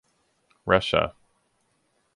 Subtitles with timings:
[0.65, 1.13] Russia.